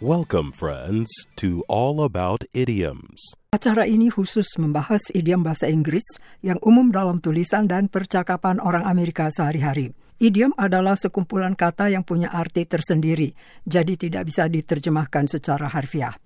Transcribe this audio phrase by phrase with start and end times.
[0.00, 3.36] Welcome, friends, to All About Idioms.
[3.52, 9.28] Acara ini khusus membahas idiom bahasa Inggris yang umum dalam tulisan dan percakapan orang Amerika
[9.28, 9.92] sehari-hari.
[10.16, 13.36] Idiom adalah sekumpulan kata yang punya arti tersendiri,
[13.68, 16.16] jadi tidak bisa diterjemahkan secara harfiah.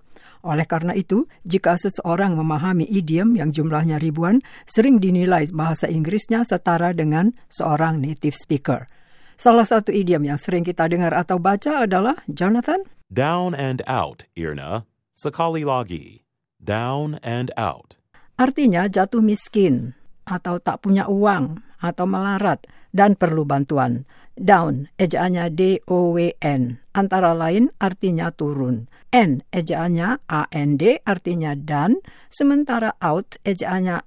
[0.46, 4.38] Oleh karena itu, jika seseorang memahami idiom yang jumlahnya ribuan,
[4.70, 8.87] sering dinilai bahasa Inggrisnya setara dengan seorang native speaker.
[9.34, 12.87] Salah satu idiom yang sering kita dengar atau baca adalah Jonathan.
[13.11, 14.87] Down and out, Irna.
[15.15, 16.27] Sekali lagi.
[16.59, 18.01] Down and out.
[18.34, 19.95] Artinya jatuh miskin,
[20.27, 24.02] atau tak punya uang, atau melarat, dan perlu bantuan.
[24.34, 26.82] Down, ejaannya D-O-W-N.
[26.91, 28.90] Antara lain artinya turun.
[29.15, 32.02] N, ejaannya A-N-D, artinya dan.
[32.27, 34.02] Sementara out, ejaannya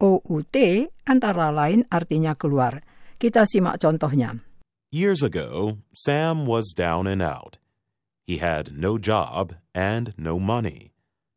[0.00, 0.56] O-U-T,
[1.08, 2.84] antara lain artinya keluar.
[3.16, 4.49] Kita simak contohnya.
[4.90, 7.62] Years ago, Sam was down and out.
[8.26, 10.90] He had no job and no money.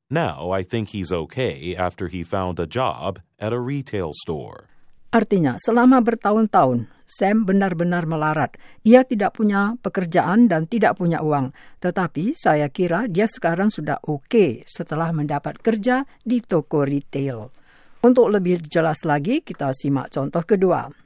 [0.09, 4.73] Now I think he's okay after he found a job at a retail store.
[5.13, 8.57] Artinya, selama bertahun-tahun, Sam benar-benar melarat.
[8.89, 11.53] Ia tidak punya pekerjaan dan tidak punya uang.
[11.77, 17.53] Tetapi saya kira dia sekarang sudah oke okay setelah mendapat kerja di toko retail.
[18.01, 21.02] Untuk lebih jelas lagi, kita simak contoh kedua.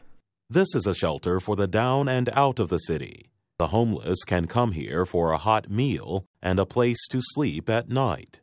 [0.48, 3.36] This is a shelter for the down and out of the city.
[3.60, 7.92] The homeless can come here for a hot meal and a place to sleep at
[7.92, 8.40] night.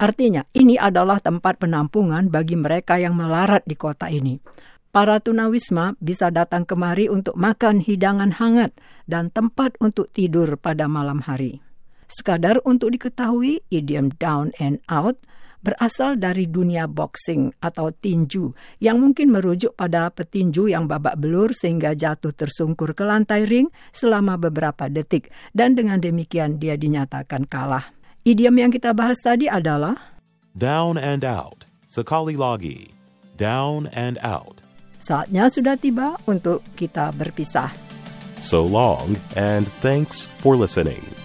[0.00, 4.40] Artinya, ini adalah tempat penampungan bagi mereka yang melarat di kota ini.
[4.88, 8.72] Para tunawisma bisa datang kemari untuk makan hidangan hangat
[9.04, 11.60] dan tempat untuk tidur pada malam hari.
[12.08, 15.20] Sekadar untuk diketahui, idiom down and out
[15.66, 21.98] berasal dari dunia boxing atau tinju yang mungkin merujuk pada petinju yang babak belur sehingga
[21.98, 27.90] jatuh tersungkur ke lantai ring selama beberapa detik dan dengan demikian dia dinyatakan kalah.
[28.22, 29.98] Idiom yang kita bahas tadi adalah
[30.54, 31.66] Down and out.
[31.90, 32.94] Sekali lagi.
[33.36, 34.62] Down and out.
[35.02, 37.68] Saatnya sudah tiba untuk kita berpisah.
[38.40, 41.15] So long, and thanks for listening.